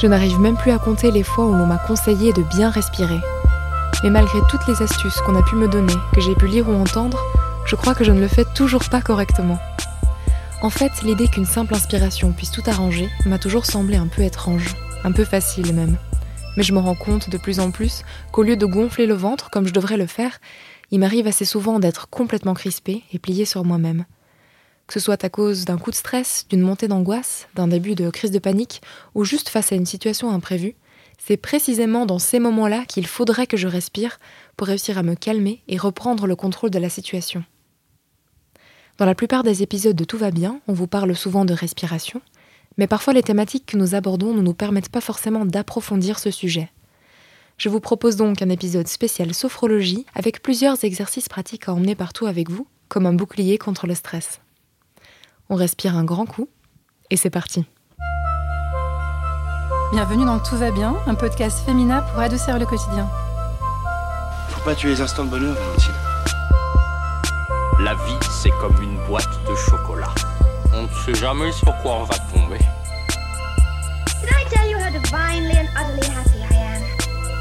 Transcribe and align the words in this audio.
Je 0.00 0.06
n'arrive 0.06 0.40
même 0.40 0.56
plus 0.56 0.70
à 0.70 0.78
compter 0.78 1.10
les 1.10 1.22
fois 1.22 1.44
où 1.44 1.52
l'on 1.52 1.66
m'a 1.66 1.76
conseillé 1.76 2.32
de 2.32 2.42
bien 2.42 2.70
respirer. 2.70 3.20
Mais 4.02 4.08
malgré 4.08 4.38
toutes 4.48 4.66
les 4.66 4.82
astuces 4.82 5.20
qu'on 5.26 5.36
a 5.36 5.42
pu 5.42 5.56
me 5.56 5.68
donner, 5.68 5.92
que 6.14 6.22
j'ai 6.22 6.34
pu 6.34 6.46
lire 6.46 6.70
ou 6.70 6.72
entendre, 6.72 7.18
je 7.66 7.76
crois 7.76 7.94
que 7.94 8.02
je 8.02 8.10
ne 8.10 8.20
le 8.20 8.28
fais 8.28 8.46
toujours 8.54 8.88
pas 8.88 9.02
correctement. 9.02 9.58
En 10.62 10.70
fait, 10.70 11.02
l'idée 11.02 11.28
qu'une 11.28 11.44
simple 11.44 11.74
inspiration 11.74 12.32
puisse 12.32 12.50
tout 12.50 12.62
arranger 12.66 13.10
m'a 13.26 13.38
toujours 13.38 13.66
semblé 13.66 13.96
un 13.96 14.06
peu 14.06 14.22
étrange, 14.22 14.74
un 15.04 15.12
peu 15.12 15.24
facile 15.24 15.74
même. 15.74 15.98
Mais 16.56 16.62
je 16.62 16.72
me 16.72 16.78
rends 16.78 16.94
compte 16.94 17.28
de 17.28 17.36
plus 17.36 17.60
en 17.60 17.70
plus 17.70 18.02
qu'au 18.32 18.42
lieu 18.42 18.56
de 18.56 18.66
gonfler 18.66 19.04
le 19.04 19.14
ventre 19.14 19.50
comme 19.50 19.66
je 19.66 19.74
devrais 19.74 19.98
le 19.98 20.06
faire, 20.06 20.38
il 20.90 21.00
m'arrive 21.00 21.26
assez 21.26 21.44
souvent 21.44 21.78
d'être 21.78 22.08
complètement 22.08 22.54
crispée 22.54 23.02
et 23.12 23.18
pliée 23.18 23.44
sur 23.44 23.66
moi-même. 23.66 24.06
Que 24.90 24.94
ce 24.94 25.04
soit 25.04 25.22
à 25.22 25.28
cause 25.28 25.66
d'un 25.66 25.78
coup 25.78 25.92
de 25.92 25.96
stress, 25.96 26.46
d'une 26.50 26.62
montée 26.62 26.88
d'angoisse, 26.88 27.46
d'un 27.54 27.68
début 27.68 27.94
de 27.94 28.10
crise 28.10 28.32
de 28.32 28.40
panique, 28.40 28.82
ou 29.14 29.22
juste 29.22 29.48
face 29.48 29.70
à 29.70 29.76
une 29.76 29.86
situation 29.86 30.32
imprévue, 30.32 30.74
c'est 31.16 31.36
précisément 31.36 32.06
dans 32.06 32.18
ces 32.18 32.40
moments-là 32.40 32.84
qu'il 32.86 33.06
faudrait 33.06 33.46
que 33.46 33.56
je 33.56 33.68
respire 33.68 34.18
pour 34.56 34.66
réussir 34.66 34.98
à 34.98 35.04
me 35.04 35.14
calmer 35.14 35.62
et 35.68 35.76
reprendre 35.76 36.26
le 36.26 36.34
contrôle 36.34 36.70
de 36.70 36.80
la 36.80 36.88
situation. 36.88 37.44
Dans 38.98 39.06
la 39.06 39.14
plupart 39.14 39.44
des 39.44 39.62
épisodes 39.62 39.94
de 39.94 40.02
Tout 40.02 40.18
va 40.18 40.32
bien, 40.32 40.60
on 40.66 40.72
vous 40.72 40.88
parle 40.88 41.14
souvent 41.14 41.44
de 41.44 41.54
respiration, 41.54 42.20
mais 42.76 42.88
parfois 42.88 43.12
les 43.12 43.22
thématiques 43.22 43.66
que 43.66 43.76
nous 43.76 43.94
abordons 43.94 44.34
ne 44.34 44.42
nous 44.42 44.54
permettent 44.54 44.88
pas 44.88 45.00
forcément 45.00 45.44
d'approfondir 45.44 46.18
ce 46.18 46.32
sujet. 46.32 46.68
Je 47.58 47.68
vous 47.68 47.78
propose 47.78 48.16
donc 48.16 48.42
un 48.42 48.48
épisode 48.48 48.88
spécial 48.88 49.34
sophrologie 49.34 50.04
avec 50.16 50.42
plusieurs 50.42 50.82
exercices 50.82 51.28
pratiques 51.28 51.68
à 51.68 51.74
emmener 51.74 51.94
partout 51.94 52.26
avec 52.26 52.50
vous, 52.50 52.66
comme 52.88 53.06
un 53.06 53.12
bouclier 53.12 53.56
contre 53.56 53.86
le 53.86 53.94
stress. 53.94 54.40
On 55.52 55.56
respire 55.56 55.96
un 55.96 56.04
grand 56.04 56.26
coup 56.26 56.48
et 57.10 57.16
c'est 57.16 57.28
parti. 57.28 57.64
Bienvenue 59.92 60.24
dans 60.24 60.38
Tout 60.38 60.56
va 60.56 60.70
bien, 60.70 60.94
un 61.08 61.16
podcast 61.16 61.58
féminin 61.66 62.02
pour 62.02 62.20
adoucir 62.20 62.56
le 62.56 62.66
quotidien. 62.66 63.08
Faut 64.50 64.64
pas 64.64 64.76
tuer 64.76 64.90
les 64.90 65.00
instants 65.00 65.24
de 65.24 65.30
bonheur, 65.30 65.56
Valentine. 65.56 65.92
La 67.80 67.94
vie, 67.94 68.28
c'est 68.30 68.52
comme 68.60 68.80
une 68.80 69.04
boîte 69.08 69.26
de 69.48 69.54
chocolat. 69.56 70.14
On 70.72 70.82
ne 70.82 70.88
sait 71.04 71.14
jamais 71.14 71.50
sur 71.50 71.76
quoi 71.78 71.96
on 71.96 72.04
va 72.04 72.14
tomber. 72.32 72.58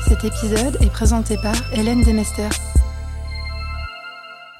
Cet 0.07 0.23
épisode 0.23 0.77
est 0.81 0.89
présenté 0.89 1.37
par 1.37 1.55
Hélène 1.73 2.03
Demester. 2.03 2.49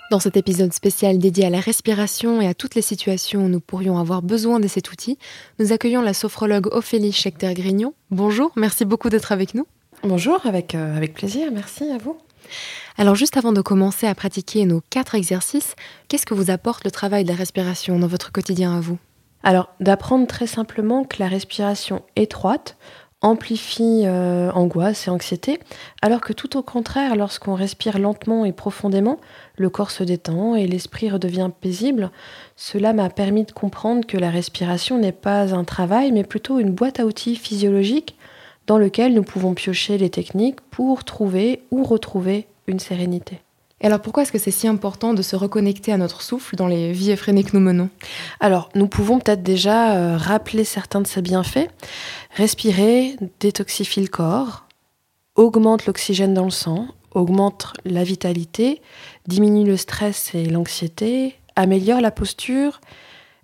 Dans 0.10 0.20
cet 0.20 0.38
épisode 0.38 0.74
spécial 0.74 1.20
dédié 1.20 1.46
à 1.46 1.50
la 1.52 1.60
respiration 1.60 2.42
et 2.42 2.48
à 2.48 2.56
toutes 2.56 2.74
les 2.74 2.82
situations 2.82 3.46
où 3.46 3.48
nous 3.48 3.60
pourrions 3.60 4.00
avoir 4.00 4.24
besoin 4.24 4.60
de 4.60 4.68
cet 4.68 4.92
outil, 4.92 5.20
nous 5.60 5.72
accueillons 5.72 6.02
la 6.02 6.16
sophrologue 6.16 6.68
Ophélie 6.72 7.12
Schechter-Grignon. 7.12 7.94
Bonjour, 8.10 8.52
merci 8.56 8.86
beaucoup 8.86 9.10
d'être 9.10 9.32
avec 9.32 9.54
nous. 9.54 9.68
Bonjour, 10.02 10.44
avec, 10.48 10.74
euh, 10.74 10.98
avec 10.98 11.14
plaisir, 11.14 11.52
merci 11.54 11.84
à 11.92 12.00
vous. 12.00 12.18
Alors 12.98 13.14
juste 13.14 13.38
avant 13.38 13.54
de 13.54 13.62
commencer 13.62 14.08
à 14.08 14.16
pratiquer 14.16 14.66
nos 14.66 14.82
quatre 14.90 15.14
exercices, 15.14 15.76
qu'est-ce 16.08 16.26
que 16.26 16.34
vous 16.34 16.50
apporte 16.50 16.86
le 16.86 16.92
travail 16.92 17.24
de 17.24 17.30
la 17.30 17.36
respiration 17.36 18.00
dans 18.00 18.08
votre 18.08 18.32
quotidien 18.32 18.76
à 18.76 18.80
vous? 18.80 18.98
Alors, 19.44 19.70
d'apprendre 19.80 20.26
très 20.26 20.48
simplement 20.48 21.04
que 21.04 21.18
la 21.20 21.28
respiration 21.28 22.02
étroite 22.16 22.78
amplifie 23.22 24.04
euh, 24.06 24.50
angoisse 24.52 25.08
et 25.08 25.10
anxiété, 25.10 25.60
alors 26.02 26.22
que 26.22 26.32
tout 26.32 26.58
au 26.58 26.62
contraire, 26.62 27.16
lorsqu'on 27.16 27.54
respire 27.54 28.00
lentement 28.00 28.46
et 28.46 28.54
profondément, 28.54 29.20
le 29.58 29.70
corps 29.70 29.92
se 29.92 30.04
détend 30.04 30.56
et 30.56 30.68
l'esprit 30.68 31.10
redevient 31.10 31.50
paisible. 31.60 32.12
Cela 32.56 32.94
m'a 32.94 33.10
permis 33.10 33.44
de 33.44 33.52
comprendre 33.52 34.06
que 34.08 34.18
la 34.18 34.30
respiration 34.30 34.98
n'est 34.98 35.12
pas 35.12 35.54
un 35.54 35.66
travail, 35.66 36.12
mais 36.12 36.24
plutôt 36.24 36.60
une 36.60 36.72
boîte 36.72 37.00
à 37.00 37.06
outils 37.06 37.36
physiologique 37.36 38.16
dans 38.68 38.78
lequel 38.78 39.14
nous 39.14 39.24
pouvons 39.24 39.54
piocher 39.54 39.98
les 39.98 40.10
techniques 40.10 40.62
pour 40.72 41.04
trouver 41.04 41.64
ou 41.72 41.84
retrouver 41.84 42.48
une 42.68 42.80
sérénité. 42.80 43.42
Et 43.82 43.86
alors 43.86 44.02
pourquoi 44.02 44.24
est-ce 44.24 44.32
que 44.32 44.38
c'est 44.38 44.52
si 44.52 44.68
important 44.68 45.14
de 45.14 45.22
se 45.22 45.36
reconnecter 45.36 45.94
à 45.94 45.98
notre 45.98 46.22
souffle 46.22 46.56
dans 46.56 46.68
les 46.68 46.92
vies 46.92 47.12
effrénées 47.12 47.44
que 47.44 47.56
nous 47.56 47.64
menons? 47.64 47.90
Alors, 48.40 48.70
nous 48.76 48.88
pouvons 48.88 49.20
peut-être 49.20 49.44
déjà 49.44 49.96
euh, 49.96 50.18
rappeler 50.18 50.64
certains 50.66 51.02
de 51.02 51.08
ces 51.08 51.22
bienfaits. 51.22 51.70
Respirer 52.36 53.16
détoxifie 53.40 54.02
le 54.02 54.08
corps, 54.08 54.66
augmente 55.36 55.86
l'oxygène 55.86 56.34
dans 56.34 56.46
le 56.46 56.52
sang, 56.52 56.88
augmente 57.12 57.74
la 57.86 58.04
vitalité, 58.04 58.82
diminue 59.28 59.66
le 59.66 59.78
stress 59.78 60.36
et 60.36 60.46
l'anxiété, 60.46 61.36
améliore 61.56 62.02
la 62.02 62.12
posture, 62.12 62.82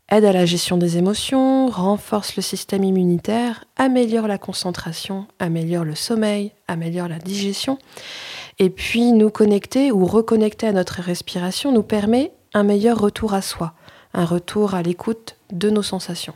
aide 0.09 0.25
à 0.25 0.33
la 0.33 0.45
gestion 0.45 0.77
des 0.77 0.97
émotions, 0.97 1.67
renforce 1.67 2.35
le 2.35 2.41
système 2.41 2.83
immunitaire, 2.83 3.65
améliore 3.77 4.27
la 4.27 4.37
concentration, 4.37 5.27
améliore 5.39 5.83
le 5.83 5.95
sommeil, 5.95 6.51
améliore 6.67 7.07
la 7.07 7.19
digestion. 7.19 7.77
Et 8.59 8.69
puis 8.69 9.11
nous 9.11 9.29
connecter 9.29 9.91
ou 9.91 10.05
reconnecter 10.05 10.67
à 10.67 10.71
notre 10.71 11.01
respiration 11.01 11.71
nous 11.71 11.83
permet 11.83 12.31
un 12.53 12.63
meilleur 12.63 12.99
retour 12.99 13.33
à 13.33 13.41
soi, 13.41 13.73
un 14.13 14.25
retour 14.25 14.75
à 14.75 14.81
l'écoute 14.81 15.35
de 15.51 15.69
nos 15.69 15.83
sensations. 15.83 16.35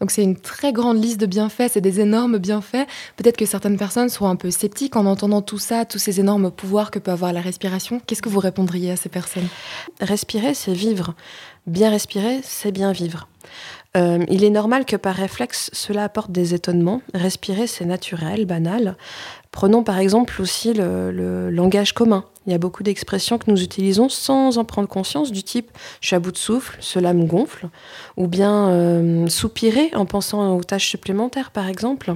Donc 0.00 0.10
c'est 0.10 0.22
une 0.22 0.36
très 0.36 0.72
grande 0.72 1.02
liste 1.02 1.20
de 1.20 1.26
bienfaits, 1.26 1.68
c'est 1.70 1.80
des 1.80 2.00
énormes 2.00 2.38
bienfaits. 2.38 2.86
Peut-être 3.16 3.36
que 3.36 3.46
certaines 3.46 3.76
personnes 3.76 4.08
seront 4.08 4.28
un 4.28 4.36
peu 4.36 4.50
sceptiques 4.50 4.96
en 4.96 5.06
entendant 5.06 5.42
tout 5.42 5.58
ça, 5.58 5.84
tous 5.84 5.98
ces 5.98 6.18
énormes 6.18 6.50
pouvoirs 6.50 6.90
que 6.90 6.98
peut 6.98 7.12
avoir 7.12 7.32
la 7.32 7.40
respiration. 7.40 8.00
Qu'est-ce 8.00 8.22
que 8.22 8.28
vous 8.28 8.40
répondriez 8.40 8.90
à 8.90 8.96
ces 8.96 9.08
personnes? 9.08 9.48
Respirer, 10.00 10.54
c'est 10.54 10.72
vivre. 10.72 11.14
Bien 11.66 11.90
respirer, 11.90 12.40
c'est 12.42 12.72
bien 12.72 12.90
vivre. 12.92 13.28
Euh, 13.96 14.24
il 14.28 14.42
est 14.42 14.50
normal 14.50 14.84
que 14.84 14.96
par 14.96 15.14
réflexe, 15.14 15.70
cela 15.72 16.04
apporte 16.04 16.32
des 16.32 16.52
étonnements. 16.52 17.00
Respirer, 17.14 17.66
c'est 17.66 17.84
naturel, 17.84 18.44
banal. 18.44 18.96
Prenons 19.52 19.84
par 19.84 19.98
exemple 19.98 20.42
aussi 20.42 20.72
le, 20.72 21.50
langage 21.50 21.92
commun. 21.92 22.24
Il 22.46 22.52
y 22.52 22.54
a 22.54 22.58
beaucoup 22.58 22.82
d'expressions 22.82 23.38
que 23.38 23.50
nous 23.50 23.62
utilisons 23.62 24.08
sans 24.08 24.58
en 24.58 24.64
prendre 24.64 24.88
conscience, 24.88 25.30
du 25.30 25.42
type 25.42 25.70
je 26.00 26.08
suis 26.08 26.16
à 26.16 26.18
bout 26.18 26.32
de 26.32 26.36
souffle, 26.36 26.76
cela 26.80 27.14
me 27.14 27.24
gonfle, 27.24 27.68
ou 28.16 28.26
bien 28.26 28.68
euh, 28.68 29.28
soupirer 29.28 29.90
en 29.94 30.06
pensant 30.06 30.56
aux 30.56 30.64
tâches 30.64 30.88
supplémentaires 30.88 31.52
par 31.52 31.68
exemple. 31.68 32.14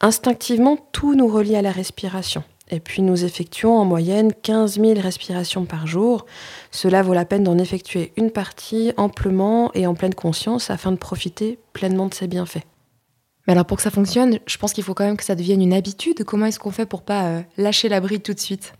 Instinctivement, 0.00 0.78
tout 0.92 1.14
nous 1.14 1.28
relie 1.28 1.54
à 1.54 1.62
la 1.62 1.70
respiration. 1.70 2.42
Et 2.70 2.80
puis 2.80 3.02
nous 3.02 3.24
effectuons 3.24 3.76
en 3.76 3.84
moyenne 3.84 4.32
15 4.42 4.80
000 4.80 5.00
respirations 5.00 5.66
par 5.66 5.86
jour. 5.86 6.24
Cela 6.70 7.02
vaut 7.02 7.12
la 7.12 7.24
peine 7.24 7.44
d'en 7.44 7.58
effectuer 7.58 8.12
une 8.16 8.30
partie 8.30 8.92
amplement 8.96 9.70
et 9.74 9.86
en 9.86 9.94
pleine 9.94 10.14
conscience 10.14 10.70
afin 10.70 10.90
de 10.90 10.96
profiter 10.96 11.58
pleinement 11.72 12.06
de 12.06 12.14
ses 12.14 12.26
bienfaits. 12.26 12.64
Mais 13.46 13.52
alors 13.52 13.66
pour 13.66 13.76
que 13.76 13.82
ça 13.82 13.90
fonctionne, 13.90 14.38
je 14.46 14.56
pense 14.56 14.72
qu'il 14.72 14.84
faut 14.84 14.94
quand 14.94 15.04
même 15.04 15.18
que 15.18 15.24
ça 15.24 15.34
devienne 15.34 15.60
une 15.60 15.74
habitude. 15.74 16.24
Comment 16.24 16.46
est-ce 16.46 16.58
qu'on 16.58 16.70
fait 16.70 16.86
pour 16.86 17.02
pas 17.02 17.24
euh, 17.24 17.42
lâcher 17.58 17.90
la 17.90 18.00
bride 18.00 18.22
tout 18.22 18.32
de 18.32 18.40
suite? 18.40 18.72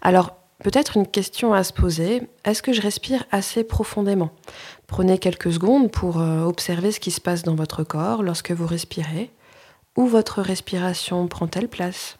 Alors 0.00 0.36
peut-être 0.64 0.96
une 0.96 1.06
question 1.06 1.52
à 1.52 1.62
se 1.62 1.74
poser, 1.74 2.22
est-ce 2.44 2.62
que 2.62 2.72
je 2.72 2.80
respire 2.80 3.24
assez 3.30 3.64
profondément? 3.64 4.30
Prenez 4.86 5.18
quelques 5.18 5.52
secondes 5.52 5.90
pour 5.90 6.20
euh, 6.20 6.44
observer 6.44 6.92
ce 6.92 7.00
qui 7.00 7.10
se 7.10 7.20
passe 7.20 7.42
dans 7.42 7.54
votre 7.54 7.84
corps 7.84 8.22
lorsque 8.22 8.52
vous 8.52 8.66
respirez. 8.66 9.30
Où 9.96 10.06
votre 10.06 10.40
respiration 10.40 11.26
prend-elle 11.26 11.68
place? 11.68 12.16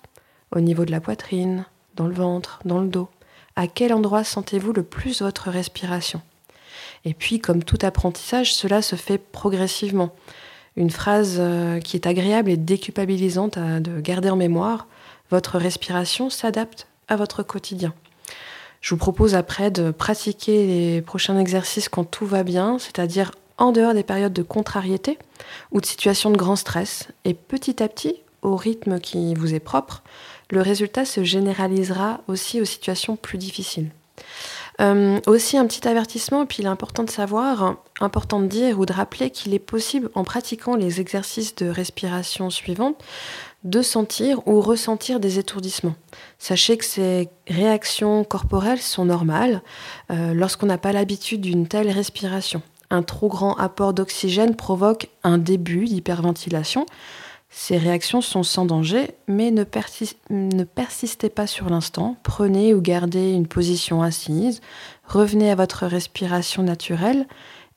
Au 0.52 0.60
niveau 0.60 0.84
de 0.84 0.90
la 0.90 1.00
poitrine, 1.00 1.64
dans 1.96 2.06
le 2.06 2.14
ventre, 2.14 2.60
dans 2.64 2.80
le 2.80 2.88
dos 2.88 3.08
À 3.56 3.66
quel 3.66 3.92
endroit 3.92 4.24
sentez-vous 4.24 4.72
le 4.72 4.82
plus 4.82 5.22
votre 5.22 5.50
respiration? 5.50 6.22
Et 7.04 7.14
puis 7.14 7.38
comme 7.40 7.64
tout 7.64 7.78
apprentissage, 7.82 8.54
cela 8.54 8.82
se 8.82 8.96
fait 8.96 9.18
progressivement 9.18 10.12
une 10.76 10.90
phrase 10.90 11.36
euh, 11.38 11.80
qui 11.80 11.96
est 11.96 12.06
agréable 12.06 12.50
et 12.50 12.56
déculpabilisante 12.56 13.56
à, 13.56 13.80
de 13.80 14.00
garder 14.00 14.30
en 14.30 14.36
mémoire. 14.36 14.86
Votre 15.30 15.58
respiration 15.58 16.30
s'adapte 16.30 16.86
à 17.08 17.16
votre 17.16 17.42
quotidien. 17.42 17.94
Je 18.80 18.90
vous 18.90 18.98
propose 18.98 19.34
après 19.34 19.70
de 19.70 19.90
pratiquer 19.90 20.66
les 20.66 21.02
prochains 21.02 21.38
exercices 21.38 21.88
quand 21.88 22.04
tout 22.04 22.26
va 22.26 22.42
bien, 22.42 22.78
c'est-à-dire 22.78 23.32
en 23.58 23.72
dehors 23.72 23.94
des 23.94 24.02
périodes 24.02 24.34
de 24.34 24.42
contrariété 24.42 25.18
ou 25.72 25.80
de 25.80 25.86
situations 25.86 26.30
de 26.30 26.36
grand 26.36 26.56
stress. 26.56 27.08
Et 27.24 27.34
petit 27.34 27.82
à 27.82 27.88
petit, 27.88 28.16
au 28.42 28.54
rythme 28.54 29.00
qui 29.00 29.34
vous 29.34 29.54
est 29.54 29.60
propre, 29.60 30.02
le 30.50 30.62
résultat 30.62 31.04
se 31.04 31.24
généralisera 31.24 32.20
aussi 32.28 32.60
aux 32.60 32.64
situations 32.64 33.16
plus 33.16 33.38
difficiles. 33.38 33.90
Euh, 34.80 35.20
aussi 35.26 35.56
un 35.56 35.66
petit 35.66 35.88
avertissement, 35.88 36.44
puis 36.44 36.58
il 36.60 36.66
est 36.66 36.68
important 36.68 37.02
de 37.02 37.10
savoir, 37.10 37.76
important 38.00 38.40
de 38.40 38.46
dire 38.46 38.78
ou 38.78 38.84
de 38.84 38.92
rappeler 38.92 39.30
qu'il 39.30 39.54
est 39.54 39.58
possible, 39.58 40.10
en 40.14 40.22
pratiquant 40.22 40.76
les 40.76 41.00
exercices 41.00 41.54
de 41.54 41.68
respiration 41.68 42.50
suivantes, 42.50 43.02
de 43.64 43.80
sentir 43.80 44.46
ou 44.46 44.60
ressentir 44.60 45.18
des 45.18 45.38
étourdissements. 45.38 45.96
Sachez 46.38 46.76
que 46.76 46.84
ces 46.84 47.28
réactions 47.48 48.22
corporelles 48.22 48.82
sont 48.82 49.06
normales 49.06 49.62
euh, 50.10 50.34
lorsqu'on 50.34 50.66
n'a 50.66 50.78
pas 50.78 50.92
l'habitude 50.92 51.40
d'une 51.40 51.66
telle 51.66 51.90
respiration. 51.90 52.60
Un 52.90 53.02
trop 53.02 53.28
grand 53.28 53.54
apport 53.56 53.94
d'oxygène 53.94 54.54
provoque 54.54 55.08
un 55.24 55.38
début 55.38 55.86
d'hyperventilation, 55.86 56.86
ces 57.48 57.78
réactions 57.78 58.20
sont 58.20 58.42
sans 58.42 58.64
danger, 58.64 59.12
mais 59.28 59.50
ne, 59.50 59.64
persistez 59.64 61.30
pas 61.30 61.46
sur 61.46 61.70
l'instant. 61.70 62.16
Prenez 62.22 62.74
ou 62.74 62.80
gardez 62.80 63.32
une 63.32 63.46
position 63.46 64.02
assise, 64.02 64.60
revenez 65.04 65.50
à 65.50 65.54
votre 65.54 65.86
respiration 65.86 66.62
naturelle 66.62 67.26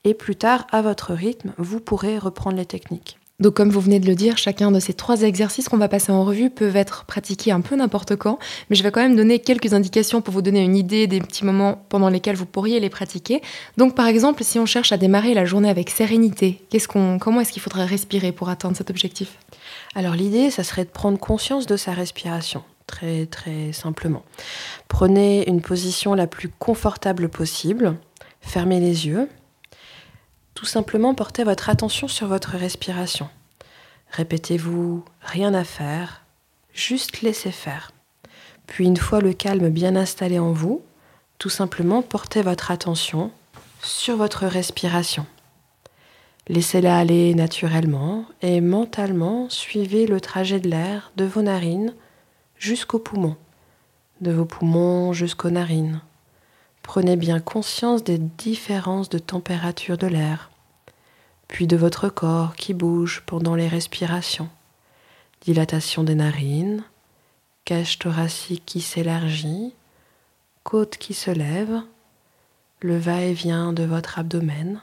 et 0.03 0.13
plus 0.13 0.35
tard, 0.35 0.65
à 0.71 0.81
votre 0.81 1.13
rythme, 1.13 1.53
vous 1.57 1.79
pourrez 1.79 2.17
reprendre 2.17 2.57
les 2.57 2.65
techniques. 2.65 3.18
Donc 3.39 3.53
comme 3.53 3.69
vous 3.69 3.79
venez 3.79 3.99
de 3.99 4.05
le 4.05 4.15
dire, 4.15 4.37
chacun 4.37 4.71
de 4.71 4.79
ces 4.79 4.93
trois 4.93 5.21
exercices 5.21 5.69
qu'on 5.69 5.77
va 5.77 5.87
passer 5.87 6.11
en 6.11 6.25
revue 6.25 6.49
peuvent 6.49 6.75
être 6.75 7.05
pratiqués 7.05 7.51
un 7.51 7.61
peu 7.61 7.75
n'importe 7.75 8.15
quand, 8.15 8.37
mais 8.69 8.75
je 8.75 8.83
vais 8.83 8.91
quand 8.91 9.01
même 9.01 9.15
donner 9.15 9.39
quelques 9.39 9.73
indications 9.73 10.21
pour 10.21 10.33
vous 10.33 10.41
donner 10.41 10.63
une 10.63 10.75
idée 10.75 11.07
des 11.07 11.21
petits 11.21 11.45
moments 11.45 11.83
pendant 11.89 12.09
lesquels 12.09 12.35
vous 12.35 12.45
pourriez 12.45 12.79
les 12.79 12.89
pratiquer. 12.89 13.41
Donc 13.77 13.95
par 13.95 14.07
exemple, 14.07 14.43
si 14.43 14.59
on 14.59 14.65
cherche 14.65 14.91
à 14.91 14.97
démarrer 14.97 15.33
la 15.33 15.45
journée 15.45 15.69
avec 15.69 15.89
sérénité, 15.89 16.61
comment 17.19 17.41
est-ce 17.41 17.51
qu'il 17.51 17.61
faudrait 17.61 17.85
respirer 17.85 18.31
pour 18.31 18.49
atteindre 18.49 18.75
cet 18.75 18.89
objectif? 18.89 19.37
Alors 19.95 20.13
l'idée, 20.13 20.51
ça 20.51 20.63
serait 20.63 20.85
de 20.85 20.89
prendre 20.89 21.17
conscience 21.17 21.65
de 21.65 21.77
sa 21.77 21.93
respiration 21.93 22.63
très 22.87 23.27
très 23.27 23.71
simplement. 23.71 24.23
Prenez 24.87 25.47
une 25.47 25.61
position 25.61 26.15
la 26.15 26.25
plus 26.25 26.49
confortable 26.49 27.29
possible, 27.29 27.95
fermez 28.41 28.79
les 28.79 29.07
yeux, 29.07 29.29
tout 30.59 30.65
simplement 30.65 31.15
portez 31.15 31.45
votre 31.45 31.69
attention 31.69 32.09
sur 32.09 32.27
votre 32.27 32.57
respiration. 32.57 33.29
Répétez-vous 34.11 35.05
rien 35.21 35.53
à 35.53 35.63
faire, 35.63 36.25
juste 36.73 37.21
laissez 37.21 37.51
faire. 37.51 37.93
Puis 38.67 38.83
une 38.83 38.97
fois 38.97 39.21
le 39.21 39.31
calme 39.31 39.69
bien 39.69 39.95
installé 39.95 40.37
en 40.37 40.51
vous, 40.51 40.83
tout 41.37 41.47
simplement 41.49 42.01
portez 42.01 42.41
votre 42.41 42.71
attention 42.71 43.31
sur 43.81 44.17
votre 44.17 44.47
respiration. 44.47 45.25
Laissez-la 46.49 46.97
aller 46.97 47.33
naturellement 47.35 48.25
et 48.41 48.59
mentalement 48.59 49.49
suivez 49.49 50.07
le 50.07 50.19
trajet 50.19 50.59
de 50.59 50.67
l'air 50.67 51.13
de 51.15 51.23
vos 51.23 51.41
narines 51.41 51.93
jusqu'aux 52.57 52.99
poumons, 52.99 53.37
de 54.19 54.31
vos 54.31 54.43
poumons 54.43 55.13
jusqu'aux 55.13 55.51
narines. 55.51 56.01
Prenez 56.83 57.15
bien 57.15 57.39
conscience 57.39 58.03
des 58.03 58.17
différences 58.17 59.07
de 59.09 59.19
température 59.19 59.97
de 59.97 60.07
l'air, 60.07 60.48
puis 61.49 61.67
de 61.67 61.75
votre 61.75 62.07
corps 62.07 62.55
qui 62.55 62.73
bouge 62.73 63.23
pendant 63.25 63.55
les 63.55 63.67
respirations. 63.67 64.47
Dilatation 65.41 66.03
des 66.05 66.15
narines, 66.15 66.83
cage 67.65 67.99
thoracique 67.99 68.63
qui 68.65 68.79
s'élargit, 68.79 69.73
côte 70.63 70.97
qui 70.97 71.13
se 71.13 71.31
lève, 71.31 71.81
le 72.81 72.97
va-et-vient 72.97 73.73
de 73.73 73.83
votre 73.83 74.19
abdomen. 74.19 74.79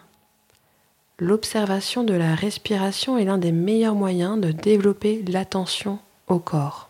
L'observation 1.19 2.05
de 2.05 2.13
la 2.13 2.35
respiration 2.35 3.17
est 3.17 3.25
l'un 3.25 3.39
des 3.39 3.53
meilleurs 3.53 3.95
moyens 3.95 4.39
de 4.39 4.51
développer 4.51 5.23
l'attention 5.29 5.99
au 6.27 6.39
corps. 6.39 6.89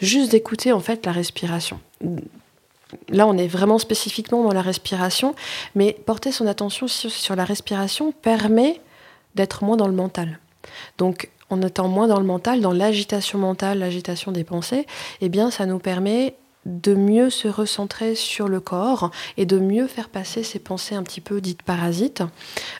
Juste 0.00 0.32
d'écouter 0.32 0.72
en 0.72 0.80
fait 0.80 1.06
la 1.06 1.12
respiration. 1.12 1.80
Là, 3.08 3.26
on 3.26 3.36
est 3.36 3.46
vraiment 3.46 3.78
spécifiquement 3.78 4.42
dans 4.42 4.52
la 4.52 4.62
respiration, 4.62 5.34
mais 5.74 5.96
porter 6.06 6.32
son 6.32 6.46
attention 6.46 6.88
sur, 6.88 7.36
la 7.36 7.44
respiration 7.44 8.12
permet 8.12 8.80
d'être 9.34 9.64
moins 9.64 9.76
dans 9.76 9.88
le 9.88 9.94
mental. 9.94 10.38
Donc, 10.98 11.30
en 11.50 11.60
étant 11.62 11.88
moins 11.88 12.08
dans 12.08 12.18
le 12.18 12.26
mental, 12.26 12.60
dans 12.60 12.72
l'agitation 12.72 13.38
mentale, 13.38 13.78
l'agitation 13.78 14.32
des 14.32 14.44
pensées, 14.44 14.86
eh 15.20 15.28
bien, 15.28 15.50
ça 15.50 15.66
nous 15.66 15.78
permet 15.78 16.34
de 16.66 16.94
mieux 16.94 17.30
se 17.30 17.48
recentrer 17.48 18.14
sur 18.14 18.48
le 18.48 18.60
corps 18.60 19.10
et 19.36 19.46
de 19.46 19.58
mieux 19.58 19.86
faire 19.86 20.08
passer 20.08 20.42
ces 20.42 20.58
pensées 20.58 20.94
un 20.94 21.02
petit 21.02 21.20
peu 21.20 21.40
dites 21.40 21.62
parasites 21.62 22.22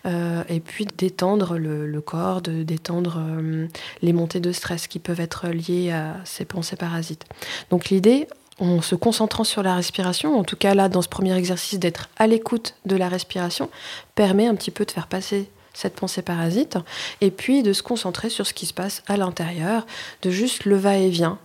euh, 0.06 0.42
et 0.48 0.60
puis 0.60 0.86
d'étendre 0.86 1.58
le, 1.58 2.00
corps, 2.00 2.40
de 2.40 2.62
détendre 2.62 3.18
euh, 3.18 3.66
les 4.02 4.12
montées 4.12 4.40
de 4.40 4.52
stress 4.52 4.86
qui 4.86 4.98
peuvent 4.98 5.20
être 5.20 5.48
liées 5.48 5.92
à 5.92 6.16
ces 6.24 6.44
pensées 6.44 6.76
parasites. 6.76 7.24
Donc 7.70 7.90
l'idée, 7.90 8.26
en 8.60 8.82
se 8.82 8.94
concentrant 8.94 9.44
sur 9.44 9.62
la 9.62 9.74
respiration, 9.74 10.38
en 10.38 10.44
tout 10.44 10.56
cas 10.56 10.74
là 10.74 10.88
dans 10.88 11.02
ce 11.02 11.08
premier 11.08 11.36
exercice 11.36 11.78
d'être 11.78 12.08
à 12.16 12.26
l'écoute 12.26 12.74
de 12.84 12.96
la 12.96 13.08
respiration, 13.08 13.68
permet 14.14 14.46
un 14.46 14.54
petit 14.54 14.70
peu 14.70 14.84
de 14.84 14.90
faire 14.90 15.08
passer 15.08 15.50
cette 15.72 15.96
pensée 15.96 16.22
parasite 16.22 16.78
et 17.20 17.30
puis 17.30 17.62
de 17.62 17.72
se 17.72 17.82
concentrer 17.82 18.30
sur 18.30 18.46
ce 18.46 18.54
qui 18.54 18.66
se 18.66 18.74
passe 18.74 19.02
à 19.06 19.16
l'intérieur, 19.16 19.86
de 20.22 20.30
juste 20.30 20.64
le 20.64 20.76
va-et-vient 20.76 21.38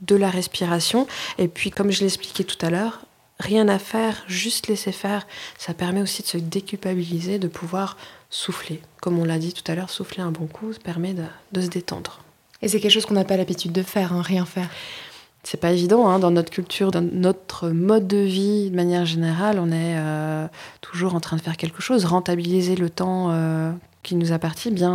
de 0.00 0.16
la 0.16 0.30
respiration. 0.30 1.06
Et 1.38 1.48
puis, 1.48 1.70
comme 1.70 1.90
je 1.90 2.00
l'expliquais 2.00 2.44
tout 2.44 2.64
à 2.64 2.70
l'heure, 2.70 3.00
rien 3.38 3.68
à 3.68 3.78
faire, 3.78 4.24
juste 4.26 4.66
laisser 4.66 4.92
faire. 4.92 5.26
Ça 5.58 5.74
permet 5.74 6.02
aussi 6.02 6.22
de 6.22 6.28
se 6.28 6.38
déculpabiliser, 6.38 7.38
de 7.38 7.48
pouvoir 7.48 7.96
souffler. 8.30 8.80
Comme 9.00 9.18
on 9.18 9.24
l'a 9.24 9.38
dit 9.38 9.52
tout 9.52 9.70
à 9.70 9.74
l'heure, 9.74 9.90
souffler 9.90 10.22
un 10.22 10.30
bon 10.30 10.46
coup, 10.46 10.72
ça 10.72 10.80
permet 10.80 11.14
de, 11.14 11.60
se 11.60 11.68
détendre. 11.68 12.20
Et 12.62 12.68
c'est 12.68 12.80
quelque 12.80 12.92
chose 12.92 13.06
qu'on 13.06 13.14
n'a 13.14 13.24
pas 13.24 13.36
l'habitude 13.36 13.72
de 13.72 13.82
faire, 13.82 14.12
hein, 14.12 14.22
rien 14.22 14.44
faire. 14.44 14.68
C'est 15.44 15.60
pas 15.60 15.72
évident 15.72 16.08
hein, 16.08 16.18
dans 16.18 16.30
notre 16.30 16.50
culture, 16.50 16.90
dans 16.90 17.00
notre 17.00 17.68
mode 17.68 18.06
de 18.06 18.18
vie 18.18 18.70
de 18.70 18.76
manière 18.76 19.06
générale, 19.06 19.58
on 19.60 19.70
est 19.70 19.96
euh, 19.96 20.46
toujours 20.80 21.14
en 21.14 21.20
train 21.20 21.36
de 21.36 21.42
faire 21.42 21.56
quelque 21.56 21.80
chose, 21.80 22.04
rentabiliser 22.04 22.76
le 22.76 22.90
temps 22.90 23.28
euh, 23.30 23.72
qui 24.02 24.14
nous 24.14 24.32
appartient, 24.32 24.70
bien 24.70 24.92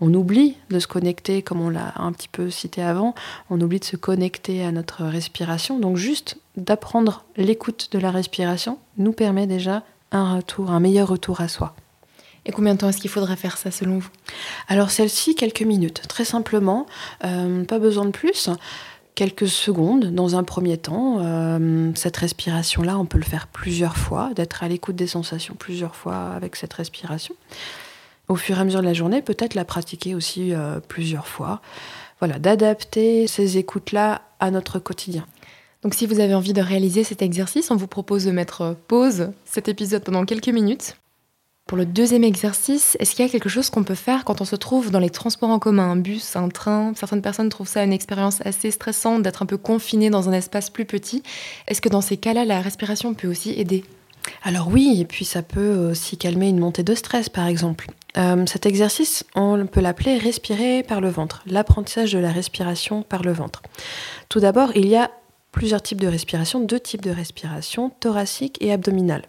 on, 0.00 0.14
oublie 0.14 0.56
de 0.70 0.78
se 0.78 0.86
connecter, 0.86 1.42
comme 1.42 1.60
on 1.60 1.70
l'a 1.70 1.92
un 1.96 2.12
petit 2.12 2.28
peu 2.28 2.50
cité 2.50 2.82
avant, 2.82 3.14
on 3.50 3.60
oublie 3.60 3.80
de 3.80 3.84
se 3.84 3.96
connecter 3.96 4.64
à 4.64 4.70
notre 4.70 5.04
respiration. 5.04 5.78
Donc 5.78 5.96
juste 5.96 6.38
d'apprendre 6.56 7.24
l'écoute 7.36 7.88
de 7.92 7.98
la 7.98 8.10
respiration 8.10 8.78
nous 8.96 9.12
permet 9.12 9.46
déjà 9.46 9.82
un 10.12 10.36
retour, 10.36 10.70
un 10.70 10.80
meilleur 10.80 11.08
retour 11.08 11.40
à 11.40 11.48
soi. 11.48 11.74
Et 12.46 12.52
combien 12.52 12.74
de 12.74 12.78
temps 12.78 12.88
est-ce 12.88 12.98
qu'il 12.98 13.10
faudrait 13.10 13.36
faire 13.36 13.58
ça 13.58 13.70
selon 13.70 13.98
vous? 13.98 14.08
Alors 14.68 14.90
celle-ci, 14.90 15.34
quelques 15.34 15.62
minutes, 15.62 16.02
très 16.08 16.24
simplement, 16.24 16.86
euh, 17.24 17.64
pas 17.64 17.78
besoin 17.78 18.06
de 18.06 18.10
plus 18.10 18.48
quelques 19.18 19.48
secondes 19.48 20.14
dans 20.14 20.36
un 20.36 20.44
premier 20.44 20.78
temps. 20.78 21.16
Euh, 21.18 21.90
cette 21.96 22.16
respiration-là, 22.18 22.96
on 22.96 23.04
peut 23.04 23.18
le 23.18 23.24
faire 23.24 23.48
plusieurs 23.48 23.96
fois, 23.96 24.30
d'être 24.36 24.62
à 24.62 24.68
l'écoute 24.68 24.94
des 24.94 25.08
sensations 25.08 25.56
plusieurs 25.58 25.96
fois 25.96 26.28
avec 26.36 26.54
cette 26.54 26.72
respiration 26.72 27.34
au 28.28 28.36
fur 28.36 28.56
et 28.56 28.60
à 28.60 28.64
mesure 28.64 28.80
de 28.80 28.86
la 28.86 28.92
journée, 28.92 29.20
peut-être 29.20 29.54
la 29.54 29.64
pratiquer 29.64 30.14
aussi 30.14 30.54
euh, 30.54 30.78
plusieurs 30.86 31.26
fois. 31.26 31.60
Voilà, 32.20 32.38
d'adapter 32.38 33.26
ces 33.26 33.58
écoutes-là 33.58 34.22
à 34.38 34.52
notre 34.52 34.78
quotidien. 34.78 35.26
Donc 35.82 35.94
si 35.94 36.06
vous 36.06 36.20
avez 36.20 36.34
envie 36.34 36.52
de 36.52 36.62
réaliser 36.62 37.02
cet 37.02 37.20
exercice, 37.20 37.72
on 37.72 37.76
vous 37.76 37.88
propose 37.88 38.24
de 38.24 38.30
mettre 38.30 38.76
pause 38.86 39.32
cet 39.44 39.66
épisode 39.66 40.04
pendant 40.04 40.26
quelques 40.26 40.48
minutes. 40.48 40.94
Pour 41.68 41.76
le 41.76 41.84
deuxième 41.84 42.24
exercice, 42.24 42.96
est-ce 42.98 43.14
qu'il 43.14 43.26
y 43.26 43.28
a 43.28 43.30
quelque 43.30 43.50
chose 43.50 43.68
qu'on 43.68 43.84
peut 43.84 43.94
faire 43.94 44.24
quand 44.24 44.40
on 44.40 44.46
se 44.46 44.56
trouve 44.56 44.90
dans 44.90 45.00
les 45.00 45.10
transports 45.10 45.50
en 45.50 45.58
commun, 45.58 45.90
un 45.90 45.96
bus, 45.96 46.34
un 46.34 46.48
train? 46.48 46.94
Certaines 46.96 47.20
personnes 47.20 47.50
trouvent 47.50 47.68
ça 47.68 47.84
une 47.84 47.92
expérience 47.92 48.40
assez 48.46 48.70
stressante 48.70 49.22
d'être 49.22 49.42
un 49.42 49.46
peu 49.46 49.58
confiné 49.58 50.08
dans 50.08 50.30
un 50.30 50.32
espace 50.32 50.70
plus 50.70 50.86
petit. 50.86 51.22
Est-ce 51.66 51.82
que 51.82 51.90
dans 51.90 52.00
ces 52.00 52.16
cas-là, 52.16 52.46
la 52.46 52.62
respiration 52.62 53.12
peut 53.12 53.28
aussi 53.28 53.50
aider? 53.50 53.84
Alors 54.44 54.68
oui, 54.68 54.96
et 54.98 55.04
puis 55.04 55.26
ça 55.26 55.42
peut 55.42 55.90
aussi 55.90 56.16
calmer 56.16 56.48
une 56.48 56.58
montée 56.58 56.82
de 56.82 56.94
stress 56.94 57.28
par 57.28 57.46
exemple. 57.46 57.88
Euh, 58.16 58.46
cet 58.46 58.64
exercice, 58.64 59.26
on 59.34 59.66
peut 59.66 59.82
l'appeler 59.82 60.16
respirer 60.16 60.82
par 60.82 61.02
le 61.02 61.10
ventre, 61.10 61.42
l'apprentissage 61.46 62.14
de 62.14 62.18
la 62.18 62.32
respiration 62.32 63.02
par 63.02 63.22
le 63.22 63.32
ventre. 63.32 63.60
Tout 64.30 64.40
d'abord, 64.40 64.70
il 64.74 64.88
y 64.88 64.96
a 64.96 65.10
plusieurs 65.52 65.82
types 65.82 66.00
de 66.00 66.08
respiration, 66.08 66.60
deux 66.60 66.80
types 66.80 67.02
de 67.02 67.10
respiration, 67.10 67.90
thoracique 68.00 68.56
et 68.62 68.72
abdominale. 68.72 69.24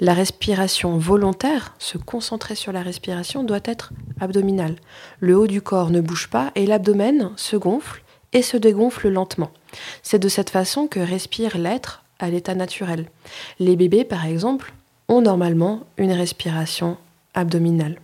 La 0.00 0.14
respiration 0.14 0.96
volontaire, 0.98 1.74
se 1.78 1.98
concentrer 1.98 2.54
sur 2.54 2.72
la 2.72 2.82
respiration, 2.82 3.42
doit 3.44 3.60
être 3.64 3.92
abdominale. 4.20 4.76
Le 5.20 5.36
haut 5.36 5.46
du 5.46 5.62
corps 5.62 5.90
ne 5.90 6.00
bouge 6.00 6.28
pas 6.28 6.52
et 6.54 6.66
l'abdomen 6.66 7.30
se 7.36 7.56
gonfle 7.56 8.02
et 8.32 8.42
se 8.42 8.56
dégonfle 8.56 9.08
lentement. 9.08 9.50
C'est 10.02 10.18
de 10.18 10.28
cette 10.28 10.50
façon 10.50 10.86
que 10.86 11.00
respire 11.00 11.58
l'être 11.58 12.04
à 12.18 12.30
l'état 12.30 12.54
naturel. 12.54 13.06
Les 13.58 13.76
bébés, 13.76 14.04
par 14.04 14.26
exemple, 14.26 14.72
ont 15.08 15.20
normalement 15.20 15.80
une 15.96 16.12
respiration 16.12 16.96
abdominale. 17.34 17.98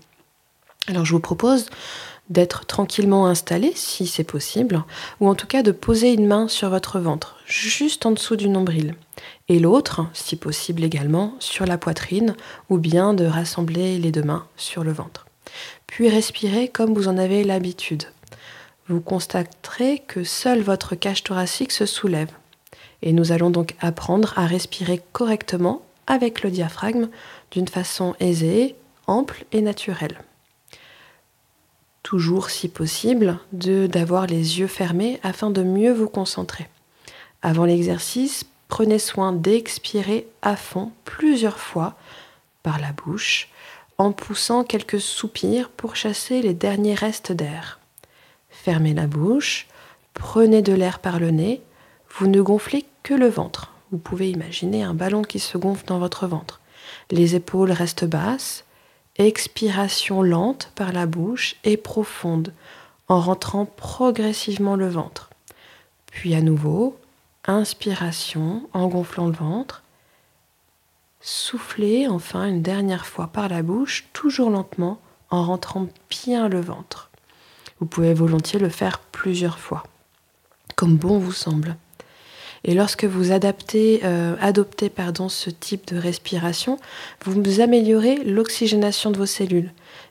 Alors 0.89 1.05
je 1.05 1.13
vous 1.13 1.21
propose 1.21 1.67
d'être 2.31 2.67
tranquillement 2.67 3.27
installé 3.27 3.73
si 3.75 4.07
c'est 4.07 4.25
possible, 4.25 4.83
ou 5.21 5.29
en 5.29 5.35
tout 5.35 5.47
cas 5.47 5.63
de 5.63 5.73
poser 5.73 6.13
une 6.13 6.27
main 6.27 6.49
sur 6.49 6.71
votre 6.71 6.99
ventre, 6.99 7.37
juste 7.47 8.07
en 8.07 8.11
dessous 8.11 8.37
du 8.37 8.49
nombril, 8.49 8.95
et 9.49 9.59
l'autre, 9.59 10.07
si 10.13 10.37
possible 10.37 10.85
également, 10.85 11.35
sur 11.39 11.67
la 11.67 11.79
poitrine, 11.79 12.35
ou 12.69 12.79
bien 12.79 13.15
de 13.15 13.25
rassembler 13.25 13.99
les 13.99 14.11
deux 14.11 14.23
mains 14.23 14.47
sur 14.57 14.83
le 14.83 14.93
ventre. 14.93 15.27
Puis 15.87 16.09
respirez 16.09 16.69
comme 16.69 16.95
vous 16.95 17.09
en 17.09 17.17
avez 17.17 17.45
l'habitude. 17.45 18.05
Vous 18.89 19.01
constaterez 19.01 20.03
que 20.07 20.25
seule 20.25 20.63
votre 20.63 20.95
cage 20.95 21.23
thoracique 21.23 21.73
se 21.73 21.87
soulève. 21.87 22.31
Et 23.03 23.13
nous 23.13 23.33
allons 23.33 23.51
donc 23.51 23.75
apprendre 23.81 24.33
à 24.37 24.47
respirer 24.47 25.01
correctement 25.13 25.83
avec 26.07 26.43
le 26.43 26.51
diaphragme 26.51 27.09
d'une 27.51 27.69
façon 27.69 28.15
aisée, 28.21 28.75
ample 29.07 29.45
et 29.53 29.61
naturelle 29.61 30.19
toujours 32.07 32.51
si 32.51 32.69
possible, 32.69 33.41
d'avoir 33.53 34.29
les 34.29 34.61
yeux 34.61 34.69
fermés 34.69 35.19
afin 35.25 35.51
de 35.51 35.65
mieux 35.65 35.93
vous 35.93 36.09
concentrer. 36.09 36.69
Avant 37.43 37.65
l'exercice, 37.65 38.45
prenez 38.69 39.01
soin 39.01 39.33
d'expirer 39.33 40.29
à 40.41 40.55
fond 40.55 40.93
plusieurs 41.05 41.59
fois 41.59 41.97
par 42.63 42.79
la 42.79 42.93
bouche 42.93 43.49
en 43.99 44.13
poussant 44.13 44.63
quelques 44.63 45.01
soupirs 45.01 45.69
pour 45.69 45.97
chasser 45.97 46.43
les 46.43 46.55
derniers 46.55 46.95
restes 46.95 47.33
d'air. 47.33 47.81
Fermez 48.51 48.95
la 48.95 49.09
bouche, 49.09 49.67
prenez 50.15 50.63
de 50.63 50.75
l'air 50.75 51.01
par 51.01 51.19
le 51.19 51.33
nez, 51.33 51.61
vous 52.17 52.29
ne 52.29 52.41
gonflez 52.41 52.85
que 53.03 53.15
le 53.15 53.29
ventre. 53.29 53.73
Vous 53.91 53.99
pouvez 53.99 54.31
imaginer 54.31 54.85
un 54.85 54.95
ballon 54.95 55.23
qui 55.23 55.41
se 55.41 55.59
gonfle 55.59 55.87
dans 55.87 55.99
votre 55.99 56.29
ventre. 56.29 56.61
Les 57.11 57.35
épaules 57.35 57.73
restent 57.73 58.05
basses 58.05 58.65
expiration 59.19 60.23
lente 60.23 60.71
par 60.75 60.93
la 60.93 61.07
bouche 61.07 61.57
et 61.65 61.77
profonde 61.77 62.53
en 63.09 63.21
rentrant 63.21 63.67
progressivement 63.67 64.77
le 64.77 64.89
ventre. 64.89 65.31
Puis 66.07 66.35
à 66.35 66.41
nouveau, 66.41 66.99
inspiration 67.47 68.69
en 68.73 68.89
gonflant 68.89 69.27
le 69.27 69.33
ventre. 69.33 69.83
Soufflez 71.21 72.09
enfin 72.09 72.47
une 72.47 72.63
dernière 72.63 73.07
fois 73.07 73.29
par 73.29 73.49
la 73.49 73.63
bouche, 73.63 74.07
toujours 74.13 74.51
lentement, 74.51 75.01
en 75.31 75.45
rentrant 75.45 75.89
bien 76.09 76.49
le 76.49 76.61
ventre. 76.61 77.11
Vous 77.81 77.87
pouvez 77.87 78.15
volontiers 78.15 78.59
le 78.59 78.69
faire 78.69 78.99
plusieurs 78.99 79.59
fois, 79.59 79.85
comme 80.77 80.97
bon 80.97 81.19
vous 81.19 81.33
semble. 81.33 81.77
Et 82.67 82.75
lorsque 82.75 83.05
vous 83.05 83.31
euh, 83.31 84.35
adoptez 84.41 84.91
ce 85.29 85.51
type 85.51 85.87
de 85.87 85.97
respiration, 85.97 86.79
vous 87.25 87.61
améliorez 87.61 88.17
l'oxygénation 88.25 89.13
de 89.13 89.19
vos 89.19 89.27
cellules 89.27 89.71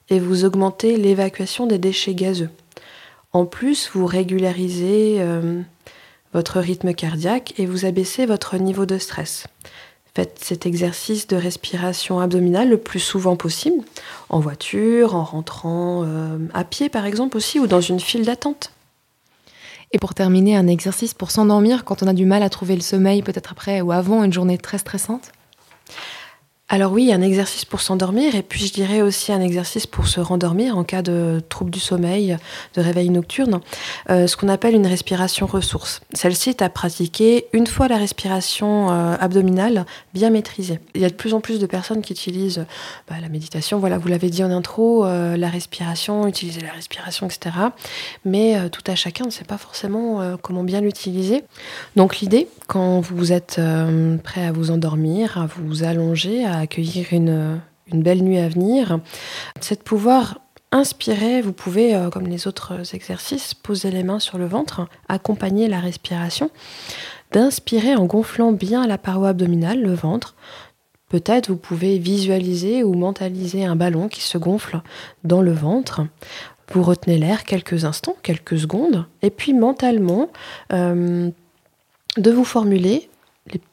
et 0.09 0.19
vous 0.19 0.45
augmentez 0.45 0.95
l'évacuation 0.95 1.67
des 1.67 1.77
déchets 1.77 2.15
gazeux. 2.15 2.49
En 3.33 3.45
plus, 3.45 3.89
vous 3.93 4.05
régularisez 4.05 5.17
euh, 5.19 5.61
votre 6.33 6.61
rythme 6.61 6.93
cardiaque 6.93 7.53
et 7.57 7.65
vous 7.65 7.83
abaissez 7.83 8.25
votre 8.25 8.55
niveau 8.55 8.85
de 8.85 8.97
stress. 8.97 9.47
Faites 10.15 10.39
cet 10.41 10.65
exercice 10.65 11.27
de 11.27 11.35
respiration 11.35 12.21
abdominale 12.21 12.69
le 12.69 12.77
plus 12.77 13.01
souvent 13.01 13.35
possible, 13.35 13.83
en 14.29 14.39
voiture, 14.39 15.13
en 15.13 15.25
rentrant 15.25 16.03
euh, 16.05 16.37
à 16.53 16.63
pied 16.63 16.87
par 16.87 17.05
exemple 17.05 17.35
aussi, 17.35 17.59
ou 17.59 17.67
dans 17.67 17.81
une 17.81 17.99
file 17.99 18.23
d'attente. 18.23 18.71
Et 19.91 19.99
pour 19.99 20.13
terminer, 20.13 20.55
un 20.55 20.67
exercice 20.67 21.13
pour 21.13 21.31
s'endormir 21.31 21.85
quand 21.85 22.03
on 22.03 22.07
a 22.07 22.13
du 22.13 22.25
mal 22.25 22.43
à 22.43 22.49
trouver 22.49 22.75
le 22.75 22.81
sommeil, 22.81 23.21
peut-être 23.21 23.51
après 23.51 23.81
ou 23.81 23.91
avant 23.91 24.23
une 24.23 24.33
journée 24.33 24.57
très 24.57 24.77
stressante? 24.77 25.31
Alors 26.67 26.91
oui, 26.93 27.13
un 27.13 27.21
exercice 27.21 27.63
pour 27.63 27.79
s'endormir 27.79 28.33
et 28.33 28.41
puis 28.41 28.65
je 28.65 28.73
dirais 28.73 29.03
aussi 29.03 29.31
un 29.31 29.39
exercice 29.39 29.85
pour 29.85 30.07
se 30.07 30.19
rendormir 30.19 30.75
en 30.75 30.83
cas 30.83 31.03
de 31.03 31.39
trouble 31.47 31.69
du 31.69 31.79
sommeil, 31.79 32.37
de 32.73 32.81
réveil 32.81 33.11
nocturne, 33.11 33.59
euh, 34.09 34.25
ce 34.25 34.35
qu'on 34.35 34.49
appelle 34.49 34.73
une 34.73 34.87
respiration 34.87 35.45
ressource. 35.45 36.01
Celle-ci 36.13 36.49
est 36.49 36.63
à 36.63 36.69
pratiquer 36.69 37.45
une 37.53 37.67
fois 37.67 37.87
la 37.87 37.97
respiration 37.97 38.89
euh, 38.89 39.15
abdominale 39.19 39.85
bien 40.15 40.31
maîtrisée. 40.31 40.79
Il 40.95 41.01
y 41.01 41.05
a 41.05 41.09
de 41.09 41.13
plus 41.13 41.35
en 41.35 41.39
plus 41.39 41.59
de 41.59 41.67
personnes 41.67 42.01
qui 42.01 42.13
utilisent 42.13 42.65
bah, 43.07 43.17
la 43.21 43.29
méditation, 43.29 43.77
voilà, 43.77 43.99
vous 43.99 44.07
l'avez 44.07 44.31
dit 44.31 44.43
en 44.43 44.49
intro, 44.49 45.05
euh, 45.05 45.37
la 45.37 45.49
respiration, 45.49 46.27
utiliser 46.27 46.61
la 46.61 46.71
respiration, 46.71 47.27
etc. 47.27 47.57
Mais 48.25 48.71
tout 48.71 48.83
à 48.87 48.95
chacun 48.95 49.25
ne 49.25 49.29
sait 49.29 49.45
pas 49.45 49.59
forcément 49.59 50.35
comment 50.41 50.63
bien 50.63 50.81
l'utiliser. 50.81 51.43
Donc 51.95 52.17
l'idée, 52.21 52.47
quand 52.65 53.01
vous 53.01 53.31
êtes 53.31 53.61
prêt 54.23 54.45
à 54.45 54.51
vous 54.51 54.71
endormir, 54.71 55.37
à 55.37 55.45
vous 55.45 55.83
allonger, 55.83 56.43
à 56.43 56.54
accueillir 56.57 57.07
une, 57.11 57.61
belle 57.91 58.23
nuit 58.23 58.39
à 58.39 58.49
venir. 58.49 58.99
C'est 59.61 59.79
de 59.79 59.83
pouvoir 59.83 60.39
inspirer, 60.71 61.41
vous 61.41 61.53
pouvez, 61.53 61.95
euh, 61.95 62.09
comme 62.09 62.27
les 62.27 62.47
autres 62.47 62.95
exercices, 62.95 63.53
poser 63.53 63.91
les 63.91 64.03
mains 64.03 64.19
sur 64.19 64.37
le 64.37 64.45
ventre, 64.45 64.87
accompagner 65.07 65.67
la 65.67 65.79
respiration, 65.79 66.49
d'inspirer 67.31 67.95
en 67.95 68.05
gonflant 68.05 68.51
bien 68.51 68.85
la 68.87 68.97
paroi 68.97 69.29
abdominale, 69.29 69.81
le 69.81 69.93
ventre. 69.93 70.35
Peut-être 71.09 71.49
vous 71.49 71.57
pouvez 71.57 71.99
visualiser 71.99 72.83
ou 72.83 72.93
mentaliser 72.93 73.63
un 73.63 73.75
ballon 73.75 74.09
qui 74.09 74.21
se 74.21 74.37
gonfle 74.37 74.81
dans 75.23 75.41
le 75.41 75.53
ventre. 75.53 76.01
Vous 76.73 76.81
retenez 76.81 77.17
l'air 77.17 77.43
quelques 77.43 77.85
instants, 77.85 78.15
quelques 78.23 78.57
secondes, 78.57 79.05
et 79.21 79.29
puis 79.29 79.53
mentalement, 79.53 80.29
euh, 80.73 81.29
de 82.17 82.31
vous 82.31 82.43
formuler, 82.43 83.09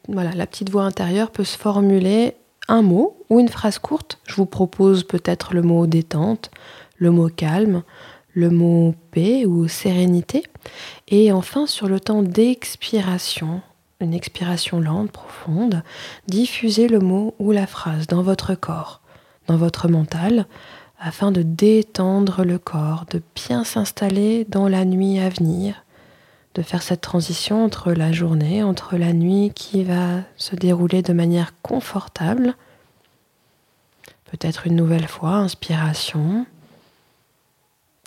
voilà, 0.09 0.33
la 0.33 0.47
petite 0.47 0.71
voix 0.71 0.83
intérieure 0.83 1.31
peut 1.31 1.45
se 1.45 1.57
formuler 1.57 2.35
un 2.69 2.83
mot 2.83 3.25
ou 3.29 3.41
une 3.41 3.49
phrase 3.49 3.79
courte. 3.79 4.19
Je 4.27 4.35
vous 4.35 4.47
propose 4.47 5.05
peut-être 5.05 5.55
le 5.55 5.63
mot 5.63 5.87
détente, 5.87 6.51
le 6.97 7.11
mot 7.11 7.29
calme, 7.29 7.83
le 8.35 8.51
mot 8.51 8.95
paix 9.11 9.45
ou 9.47 9.69
sérénité. 9.69 10.45
Et 11.09 11.33
enfin, 11.33 11.67
sur 11.67 11.89
le 11.89 12.01
temps 12.01 12.23
d'expiration, 12.23 13.61
une 14.01 14.15
expiration 14.15 14.81
lente, 14.81 15.11
profonde, 15.11 15.83
diffusez 16.29 16.89
le 16.89 16.99
mot 16.99 17.35
ou 17.39 17.53
la 17.53 17.67
phrase 17.67 18.07
dans 18.07 18.23
votre 18.23 18.55
corps, 18.55 19.01
dans 19.47 19.57
votre 19.57 19.89
mental, 19.89 20.47
afin 20.99 21.33
de 21.33 21.43
détendre 21.43 22.45
le 22.45 22.59
corps, 22.59 23.07
de 23.11 23.23
bien 23.35 23.65
s'installer 23.65 24.45
dans 24.49 24.69
la 24.69 24.85
nuit 24.85 25.19
à 25.19 25.29
venir, 25.29 25.85
de 26.55 26.63
faire 26.63 26.83
cette 26.83 27.01
transition 27.01 27.65
entre 27.65 27.93
la 27.93 28.13
journée, 28.13 28.63
entre 28.63 28.97
la 28.97 29.13
nuit 29.13 29.53
qui 29.55 29.85
va 29.85 30.21
se 30.37 30.55
dérouler 30.55 31.03
de 31.03 31.13
manière 31.13 31.55
confortable. 31.63 32.55
Peut-être 34.31 34.67
une 34.67 34.77
nouvelle 34.77 35.09
fois, 35.09 35.37
inspiration, 35.37 36.47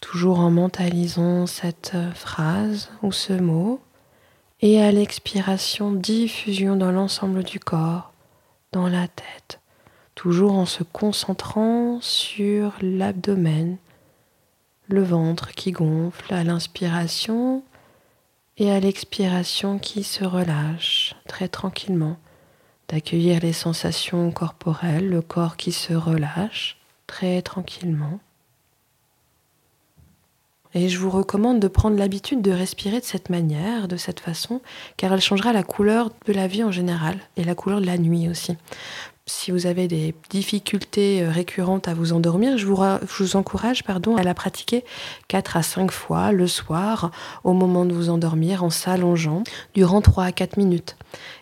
toujours 0.02 0.40
en 0.40 0.52
mentalisant 0.52 1.48
cette 1.48 1.94
phrase 2.14 2.90
ou 3.02 3.12
ce 3.12 3.34
mot, 3.34 3.80
et 4.62 4.82
à 4.82 4.92
l'expiration, 4.92 5.92
diffusion 5.92 6.75
dans 6.75 6.92
l'ensemble 6.92 7.44
du 7.44 7.60
corps, 7.60 8.14
dans 8.72 8.88
la 8.88 9.08
tête, 9.08 9.60
toujours 10.14 10.54
en 10.54 10.66
se 10.66 10.84
concentrant 10.84 12.00
sur 12.02 12.74
l'abdomen, 12.82 13.78
le 14.88 15.04
ventre 15.04 15.52
qui 15.52 15.72
gonfle 15.72 16.34
à 16.34 16.44
l'inspiration 16.44 17.64
et 18.58 18.72
à 18.72 18.80
l'expiration 18.80 19.80
qui 19.80 20.04
se 20.04 20.24
relâche 20.24 21.16
très 21.28 21.48
tranquillement, 21.48 22.18
d'accueillir 22.88 23.40
les 23.42 23.54
sensations 23.54 24.32
corporelles, 24.32 25.10
le 25.10 25.22
corps 25.22 25.58
qui 25.58 25.72
se 25.72 25.94
relâche 25.94 26.78
très 27.08 27.42
tranquillement. 27.42 28.20
Et 30.74 30.90
je 30.90 31.00
vous 31.00 31.10
recommande 31.10 31.60
de 31.60 31.70
prendre 31.70 31.98
l'habitude 31.98 32.42
de 32.42 32.52
respirer 32.52 33.00
de 33.00 33.06
cette 33.06 33.30
manière, 33.30 33.88
de 33.88 33.96
cette 33.96 34.20
façon, 34.20 34.62
car 34.98 35.14
elle 35.14 35.22
changera 35.22 35.54
la 35.54 35.64
couleur 35.64 36.12
de 36.26 36.34
la 36.34 36.48
vie 36.48 36.64
en 36.64 36.72
général 36.72 37.18
et 37.38 37.46
la 37.46 37.56
couleur 37.56 37.80
de 37.80 37.86
la 37.86 37.98
nuit 37.98 38.28
aussi 38.30 38.58
si 39.27 39.50
vous 39.50 39.65
avez 39.65 39.88
des 39.88 40.13
difficultés 40.29 41.24
euh, 41.24 41.32
récurrentes 41.32 41.88
à 41.88 41.96
vous 41.96 42.13
endormir, 42.13 42.60
je 42.60 42.67
vous, 42.67 43.36
encourage 43.36 43.84
pardon, 43.84 44.17
à 44.17 44.24
la 44.24 44.36
pratiquer 44.36 44.86
4 45.29 45.58
à 45.58 45.63
5 45.63 45.91
fois 45.91 46.32
le 46.32 46.46
soir 46.46 47.10
au 47.44 47.53
moment 47.53 47.86
de 47.86 47.94
vous 47.94 48.10
endormir 48.10 48.63
en 48.63 48.70
s'allongeant 48.70 49.44
durant 49.74 50.01
3 50.01 50.25
à 50.25 50.32
4 50.32 50.58
minutes. 50.58 50.96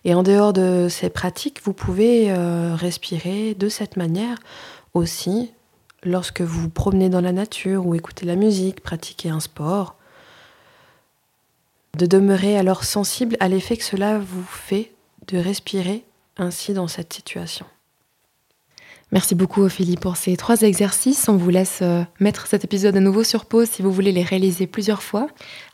Et 0.05 0.13
en 0.13 0.23
dehors 0.23 0.53
de 0.53 0.87
ces 0.89 1.09
pratiques, 1.09 1.61
vous 1.65 1.73
pouvez 1.73 2.31
euh, 2.31 2.73
respirer 2.73 3.53
de 3.53 3.67
cette 3.67 3.97
manière 3.97 4.37
aussi 4.93 5.51
lorsque 6.03 6.41
vous 6.41 6.61
vous 6.61 6.69
promenez 6.69 7.09
dans 7.09 7.21
la 7.21 7.33
nature 7.33 7.85
ou 7.85 7.95
écoutez 7.95 8.25
la 8.25 8.35
musique, 8.35 8.81
pratiquez 8.81 9.29
un 9.29 9.41
sport. 9.41 9.95
De 11.97 12.05
demeurer 12.05 12.57
alors 12.57 12.85
sensible 12.85 13.35
à 13.41 13.49
l'effet 13.49 13.75
que 13.75 13.83
cela 13.83 14.19
vous 14.19 14.45
fait 14.45 14.93
de 15.27 15.37
respirer 15.37 16.05
ainsi 16.37 16.73
dans 16.73 16.87
cette 16.87 17.13
situation. 17.13 17.65
Merci 19.13 19.35
beaucoup 19.35 19.61
Ophélie 19.61 19.95
pour 19.95 20.17
ces 20.17 20.35
trois 20.37 20.63
exercices. 20.63 21.29
On 21.29 21.37
vous 21.37 21.51
laisse 21.51 21.81
euh, 21.83 22.01
mettre 22.19 22.47
cet 22.47 22.63
épisode 22.63 22.97
à 22.97 22.99
nouveau 22.99 23.23
sur 23.23 23.45
pause 23.45 23.69
si 23.69 23.83
vous 23.83 23.91
voulez 23.91 24.11
les 24.11 24.23
réaliser 24.23 24.65
plusieurs 24.65 25.03
fois. 25.03 25.27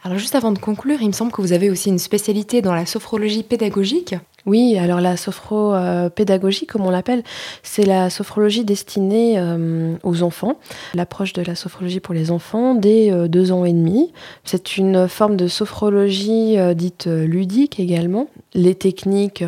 Alors 0.04 0.18
juste 0.18 0.36
avant 0.36 0.52
de 0.52 0.60
conclure, 0.60 1.02
il 1.02 1.08
me 1.08 1.14
semble 1.14 1.32
que 1.32 1.42
vous 1.42 1.54
avez 1.54 1.70
aussi 1.70 1.88
une 1.88 2.00
spécialité 2.00 2.62
dans 2.62 2.74
la 2.74 2.86
sophrologie 2.86 3.44
pédagogique. 3.44 4.14
Oui, 4.50 4.80
alors 4.80 5.00
la 5.00 5.16
sophro-pédagogie, 5.16 6.66
comme 6.66 6.82
on 6.82 6.90
l'appelle, 6.90 7.22
c'est 7.62 7.86
la 7.86 8.10
sophrologie 8.10 8.66
destinée 8.66 9.36
euh, 9.38 9.96
aux 10.02 10.24
enfants, 10.24 10.58
l'approche 10.96 11.34
de 11.34 11.44
la 11.44 11.54
sophrologie 11.54 12.00
pour 12.00 12.16
les 12.16 12.32
enfants 12.32 12.74
dès 12.74 13.12
euh, 13.12 13.28
deux 13.28 13.52
ans 13.52 13.64
et 13.64 13.74
demi. 13.74 14.12
C'est 14.46 14.76
une 14.76 15.08
forme 15.08 15.36
de 15.36 15.48
sophrologie 15.48 16.58
dite 16.74 17.06
ludique 17.06 17.80
également. 17.80 18.28
Les 18.56 18.74
techniques 18.74 19.44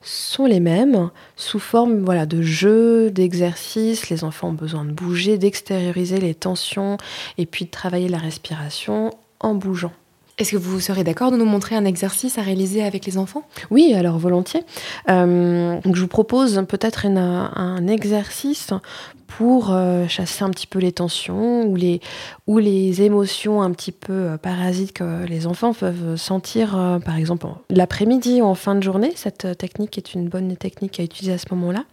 sont 0.00 0.46
les 0.46 0.60
mêmes, 0.60 1.10
sous 1.36 1.58
forme 1.58 1.98
voilà, 2.02 2.24
de 2.24 2.40
jeux, 2.40 3.10
d'exercices. 3.10 4.08
Les 4.08 4.24
enfants 4.24 4.48
ont 4.48 4.54
besoin 4.54 4.86
de 4.86 4.92
bouger, 4.92 5.36
d'extérioriser 5.36 6.18
les 6.18 6.34
tensions 6.34 6.96
et 7.36 7.44
puis 7.44 7.66
de 7.66 7.70
travailler 7.70 8.08
la 8.08 8.16
respiration 8.16 9.10
en 9.38 9.54
bougeant. 9.54 9.92
Est-ce 10.38 10.52
que 10.52 10.56
vous 10.58 10.80
serez 10.80 11.02
d'accord 11.02 11.30
de 11.30 11.38
nous 11.38 11.46
montrer 11.46 11.76
un 11.76 11.86
exercice 11.86 12.36
à 12.36 12.42
réaliser 12.42 12.84
avec 12.84 13.06
les 13.06 13.16
enfants? 13.16 13.44
Oui, 13.70 13.94
alors 13.94 14.18
volontiers. 14.18 14.64
Euh, 15.08 15.80
je 15.90 16.00
vous 16.00 16.08
propose 16.08 16.62
peut-être 16.68 17.06
un 17.06 17.86
exercice 17.86 18.72
pour 19.26 19.72
euh, 19.72 20.06
chasser 20.08 20.44
un 20.44 20.50
petit 20.50 20.66
peu 20.66 20.78
les 20.78 20.92
tensions 20.92 21.64
ou 21.64 21.76
les, 21.76 22.00
ou 22.46 22.58
les 22.58 23.02
émotions 23.02 23.60
un 23.60 23.72
petit 23.72 23.92
peu 23.92 24.12
euh, 24.12 24.36
parasites 24.36 24.92
que 24.92 25.24
les 25.24 25.46
enfants 25.46 25.72
peuvent 25.72 26.16
sentir, 26.16 26.78
euh, 26.78 26.98
par 26.98 27.16
exemple, 27.16 27.46
l'après-midi 27.70 28.40
ou 28.40 28.44
en 28.44 28.54
fin 28.54 28.74
de 28.74 28.82
journée. 28.82 29.12
Cette 29.16 29.58
technique 29.58 29.98
est 29.98 30.14
une 30.14 30.28
bonne 30.28 30.56
technique 30.56 31.00
à 31.00 31.02
utiliser 31.02 31.32
à 31.32 31.38
ce 31.38 31.46
moment-là. 31.50 31.84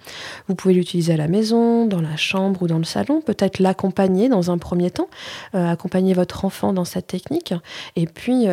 Vous 0.48 0.56
pouvez 0.56 0.74
l'utiliser 0.74 1.14
à 1.14 1.18
la 1.18 1.28
maison, 1.28 1.86
dans 1.88 2.02
la 2.02 2.16
chambre 2.18 2.62
ou 2.62 2.68
dans 2.68 2.78
le 2.78 2.84
salon, 2.84 3.22
peut-être 3.22 3.60
l'accompagner 3.60 4.30
dans 4.30 4.52
un 4.52 4.58
premier 4.58 4.92
temps, 4.92 5.10
accompagner 5.54 6.14
votre 6.14 6.46
enfant 6.46 6.74
dans 6.74 6.86
cette 6.86 7.08
technique, 7.08 7.54
et 7.96 8.06
puis, 8.06 8.46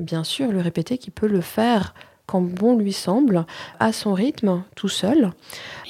bien 0.00 0.24
sûr, 0.24 0.50
le 0.52 0.60
répéter 0.60 0.98
qui 0.98 1.10
peut 1.10 1.26
le 1.26 1.40
faire 1.40 1.94
quand 2.26 2.40
bon 2.40 2.76
lui 2.76 2.92
semble, 2.92 3.44
à 3.80 3.92
son 3.92 4.14
rythme, 4.14 4.62
tout 4.74 4.88
seul. 4.88 5.32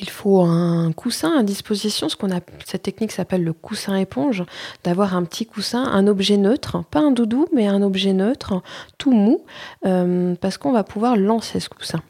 Il 0.00 0.08
faut 0.08 0.40
un 0.40 0.92
coussin 0.92 1.38
à 1.38 1.42
disposition, 1.42 2.08
ce 2.08 2.16
qu'on 2.16 2.34
a, 2.34 2.40
cette 2.64 2.82
technique 2.82 3.12
s'appelle 3.12 3.44
le 3.44 3.52
coussin 3.52 3.96
éponge, 3.96 4.44
d'avoir 4.82 5.14
un 5.14 5.24
petit 5.24 5.46
coussin, 5.46 5.84
un 5.84 6.06
objet 6.06 6.36
neutre, 6.36 6.84
pas 6.90 7.00
un 7.00 7.10
doudou, 7.10 7.46
mais 7.54 7.68
un 7.68 7.82
objet 7.82 8.12
neutre, 8.12 8.62
tout 8.98 9.12
mou, 9.12 9.44
euh, 9.86 10.34
parce 10.40 10.58
qu'on 10.58 10.72
va 10.72 10.84
pouvoir 10.84 11.16
lancer 11.16 11.60
ce 11.60 11.68
coussin. 11.68 12.00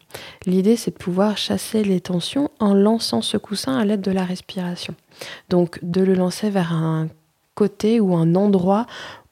L'idée, 0.47 0.77
c'est 0.77 0.93
de 0.93 0.97
pouvoir 0.97 1.37
chasser 1.37 1.85
les 1.85 2.01
tensions 2.01 2.51
en 2.61 2.75
lançant 2.75 3.23
ce 3.23 3.37
coussin 3.37 3.77
à 3.77 3.85
l'aide 3.85 4.01
de 4.01 4.11
la 4.11 4.25
respiration. 4.25 4.95
Donc, 5.49 5.79
de 5.83 6.01
le 6.01 6.15
lancer 6.15 6.51
vers 6.51 6.73
un 6.73 7.09
côté 7.55 8.01
ou 8.01 8.15
un 8.15 8.35
endroit 8.35 8.87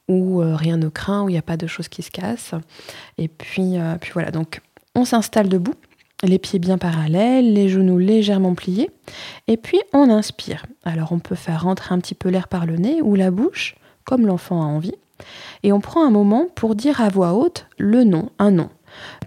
où 0.07 0.41
euh, 0.41 0.55
rien 0.55 0.77
ne 0.77 0.89
craint, 0.89 1.23
où 1.23 1.29
il 1.29 1.33
n'y 1.33 1.37
a 1.37 1.43
pas 1.43 1.57
de 1.57 1.67
choses 1.67 1.87
qui 1.87 2.01
se 2.01 2.11
cassent. 2.11 2.53
Et 3.17 3.27
puis, 3.27 3.77
euh, 3.77 3.95
puis 3.99 4.11
voilà, 4.13 4.31
donc 4.31 4.61
on 4.95 5.05
s'installe 5.05 5.49
debout, 5.49 5.75
les 6.23 6.39
pieds 6.39 6.59
bien 6.59 6.77
parallèles, 6.77 7.53
les 7.53 7.69
genoux 7.69 7.97
légèrement 7.97 8.55
pliés, 8.55 8.89
et 9.47 9.57
puis 9.57 9.81
on 9.93 10.09
inspire. 10.09 10.65
Alors 10.83 11.11
on 11.11 11.19
peut 11.19 11.35
faire 11.35 11.63
rentrer 11.63 11.93
un 11.93 11.99
petit 11.99 12.15
peu 12.15 12.29
l'air 12.29 12.47
par 12.47 12.65
le 12.65 12.77
nez 12.77 13.01
ou 13.01 13.15
la 13.15 13.31
bouche, 13.31 13.75
comme 14.03 14.25
l'enfant 14.25 14.61
a 14.61 14.65
envie, 14.65 14.95
et 15.63 15.71
on 15.71 15.79
prend 15.79 16.05
un 16.05 16.11
moment 16.11 16.47
pour 16.55 16.75
dire 16.75 17.01
à 17.01 17.09
voix 17.09 17.33
haute 17.33 17.67
le 17.77 18.03
nom, 18.03 18.29
un 18.39 18.51
nom 18.51 18.69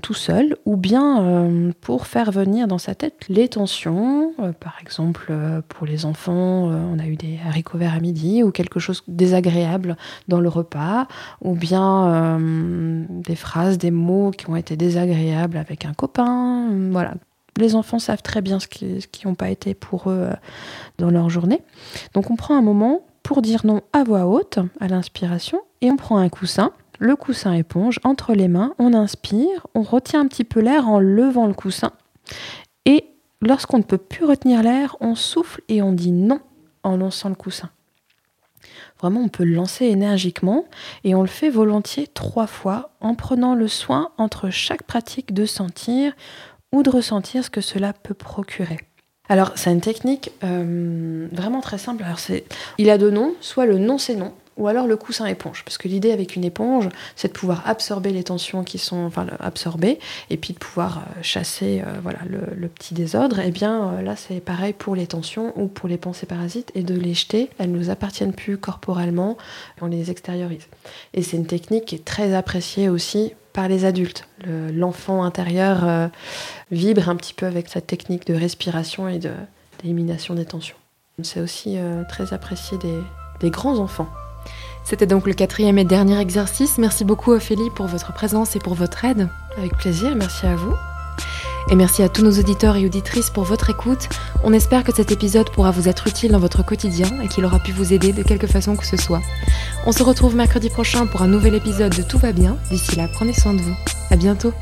tout 0.02 0.14
seul, 0.14 0.56
ou 0.64 0.76
bien 0.76 1.24
euh, 1.24 1.72
pour 1.80 2.06
faire 2.06 2.30
venir 2.30 2.68
dans 2.68 2.78
sa 2.78 2.94
tête 2.94 3.24
les 3.28 3.48
tensions. 3.48 4.32
Euh, 4.40 4.52
par 4.52 4.76
exemple, 4.80 5.26
euh, 5.30 5.60
pour 5.68 5.86
les 5.86 6.04
enfants, 6.04 6.34
on 6.34 6.98
a 6.98 7.06
eu 7.06 7.16
des 7.16 7.38
haricots 7.46 7.78
verts 7.78 7.94
à 7.94 8.00
midi, 8.00 8.42
ou 8.42 8.50
quelque 8.50 8.80
chose 8.80 9.02
de 9.08 9.14
désagréable 9.14 9.96
dans 10.28 10.40
le 10.40 10.48
repas, 10.48 11.06
ou 11.40 11.54
bien 11.54 12.38
des 13.08 13.36
phrases, 13.36 13.78
des 13.78 13.90
mots 13.90 14.30
qui 14.30 14.48
ont 14.48 14.56
été 14.56 14.76
désagréables 14.76 15.56
avec 15.56 15.84
un 15.84 15.94
copain. 15.94 16.68
Voilà. 16.90 17.14
Les 17.56 17.76
enfants 17.76 17.98
savent 17.98 18.22
très 18.22 18.42
bien 18.42 18.58
ce 18.58 18.66
qui 18.66 19.26
n'ont 19.26 19.34
pas 19.34 19.50
été 19.50 19.74
pour 19.74 20.10
eux 20.10 20.28
dans 20.98 21.10
leur 21.10 21.30
journée. 21.30 21.62
Donc 22.12 22.30
on 22.30 22.36
prend 22.36 22.56
un 22.56 22.62
moment 22.62 23.02
pour 23.22 23.42
dire 23.42 23.64
non 23.64 23.80
à 23.92 24.04
voix 24.04 24.26
haute 24.26 24.58
à 24.80 24.88
l'inspiration 24.88 25.60
et 25.80 25.90
on 25.90 25.96
prend 25.96 26.18
un 26.18 26.28
coussin 26.28 26.72
le 26.98 27.16
coussin 27.16 27.52
éponge 27.52 28.00
entre 28.04 28.34
les 28.34 28.48
mains, 28.48 28.74
on 28.78 28.94
inspire, 28.94 29.66
on 29.74 29.82
retient 29.82 30.20
un 30.20 30.26
petit 30.26 30.44
peu 30.44 30.60
l'air 30.60 30.88
en 30.88 31.00
levant 31.00 31.46
le 31.46 31.54
coussin. 31.54 31.92
Et 32.84 33.06
lorsqu'on 33.40 33.78
ne 33.78 33.82
peut 33.82 33.98
plus 33.98 34.24
retenir 34.24 34.62
l'air, 34.62 34.96
on 35.00 35.14
souffle 35.14 35.60
et 35.68 35.82
on 35.82 35.92
dit 35.92 36.12
non 36.12 36.40
en 36.82 36.96
lançant 36.96 37.28
le 37.28 37.34
coussin. 37.34 37.70
Vraiment, 39.00 39.20
on 39.20 39.28
peut 39.28 39.44
le 39.44 39.54
lancer 39.54 39.86
énergiquement 39.86 40.64
et 41.02 41.14
on 41.14 41.20
le 41.20 41.28
fait 41.28 41.50
volontiers 41.50 42.06
trois 42.06 42.46
fois 42.46 42.90
en 43.00 43.14
prenant 43.14 43.54
le 43.54 43.68
soin 43.68 44.12
entre 44.16 44.50
chaque 44.50 44.84
pratique 44.84 45.34
de 45.34 45.46
sentir 45.46 46.12
ou 46.72 46.82
de 46.82 46.90
ressentir 46.90 47.44
ce 47.44 47.50
que 47.50 47.60
cela 47.60 47.92
peut 47.92 48.14
procurer. 48.14 48.78
Alors, 49.28 49.52
c'est 49.56 49.72
une 49.72 49.80
technique 49.80 50.32
euh, 50.42 51.28
vraiment 51.32 51.60
très 51.60 51.78
simple. 51.78 52.04
Il 52.78 52.90
a 52.90 52.98
deux 52.98 53.10
noms, 53.10 53.34
soit 53.40 53.66
le 53.66 53.78
non 53.78 53.98
c'est 53.98 54.16
non, 54.16 54.32
ou 54.56 54.68
alors 54.68 54.86
le 54.86 54.96
coussin 54.96 55.26
éponge. 55.26 55.64
Parce 55.64 55.78
que 55.78 55.88
l'idée 55.88 56.12
avec 56.12 56.36
une 56.36 56.44
éponge, 56.44 56.88
c'est 57.16 57.28
de 57.28 57.32
pouvoir 57.32 57.62
absorber 57.66 58.10
les 58.10 58.24
tensions 58.24 58.64
qui 58.64 58.78
sont 58.78 59.04
enfin, 59.04 59.26
absorbées 59.40 59.98
et 60.30 60.36
puis 60.36 60.52
de 60.52 60.58
pouvoir 60.58 60.98
euh, 60.98 61.22
chasser 61.22 61.82
euh, 61.84 61.92
voilà, 62.02 62.20
le, 62.28 62.68
petit 62.68 62.94
désordre. 62.94 63.40
Et 63.40 63.48
eh 63.48 63.50
bien 63.50 63.94
euh, 63.94 64.02
là, 64.02 64.16
c'est 64.16 64.40
pareil 64.40 64.72
pour 64.72 64.94
les 64.94 65.06
tensions 65.06 65.52
ou 65.56 65.66
pour 65.66 65.88
les 65.88 65.96
pensées 65.96 66.26
parasites 66.26 66.70
et 66.74 66.82
de 66.82 66.94
les 66.94 67.14
jeter. 67.14 67.50
Elles 67.58 67.72
ne 67.72 67.78
nous 67.78 67.90
appartiennent 67.90 68.32
plus 68.32 68.56
corporellement, 68.58 69.36
on 69.80 69.86
les 69.86 70.10
extériorise. 70.10 70.66
Et 71.12 71.22
c'est 71.22 71.36
une 71.36 71.46
technique 71.46 71.86
qui 71.86 71.96
est 71.96 72.04
très 72.04 72.34
appréciée 72.34 72.88
aussi 72.88 73.32
par 73.52 73.68
les 73.68 73.84
adultes. 73.84 74.26
L'enfant 74.46 75.22
intérieur 75.22 76.10
vibre 76.72 77.08
un 77.08 77.14
petit 77.14 77.34
peu 77.34 77.46
avec 77.46 77.68
cette 77.68 77.86
technique 77.86 78.26
de 78.26 78.34
respiration 78.34 79.08
et 79.08 79.20
d'élimination 79.20 80.34
des 80.34 80.44
tensions. 80.44 80.76
C'est 81.22 81.40
aussi 81.40 81.76
très 82.08 82.32
apprécié 82.32 82.78
des 83.40 83.50
grands 83.50 83.78
enfants. 83.78 84.08
C'était 84.84 85.06
donc 85.06 85.26
le 85.26 85.32
quatrième 85.32 85.78
et 85.78 85.84
dernier 85.84 86.20
exercice. 86.20 86.78
Merci 86.78 87.04
beaucoup 87.04 87.32
Ophélie 87.32 87.70
pour 87.70 87.86
votre 87.86 88.12
présence 88.12 88.54
et 88.54 88.58
pour 88.58 88.74
votre 88.74 89.04
aide. 89.04 89.28
Avec 89.56 89.76
plaisir, 89.76 90.14
merci 90.14 90.46
à 90.46 90.56
vous. 90.56 90.74
Et 91.70 91.76
merci 91.76 92.02
à 92.02 92.10
tous 92.10 92.22
nos 92.22 92.38
auditeurs 92.38 92.76
et 92.76 92.84
auditrices 92.84 93.30
pour 93.30 93.44
votre 93.44 93.70
écoute. 93.70 94.08
On 94.42 94.52
espère 94.52 94.84
que 94.84 94.94
cet 94.94 95.10
épisode 95.10 95.50
pourra 95.50 95.70
vous 95.70 95.88
être 95.88 96.06
utile 96.06 96.32
dans 96.32 96.38
votre 96.38 96.64
quotidien 96.64 97.08
et 97.22 97.28
qu'il 97.28 97.44
aura 97.46 97.58
pu 97.58 97.72
vous 97.72 97.94
aider 97.94 98.12
de 98.12 98.22
quelque 98.22 98.46
façon 98.46 98.76
que 98.76 98.86
ce 98.86 98.98
soit. 98.98 99.22
On 99.86 99.92
se 99.92 100.02
retrouve 100.02 100.36
mercredi 100.36 100.68
prochain 100.68 101.06
pour 101.06 101.22
un 101.22 101.28
nouvel 101.28 101.54
épisode 101.54 101.96
de 101.96 102.02
Tout 102.02 102.18
va 102.18 102.32
bien. 102.32 102.58
D'ici 102.70 102.96
là, 102.96 103.08
prenez 103.10 103.32
soin 103.32 103.54
de 103.54 103.62
vous. 103.62 103.74
À 104.10 104.16
bientôt. 104.16 104.52